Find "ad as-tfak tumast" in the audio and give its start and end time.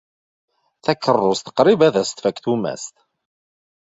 1.87-2.95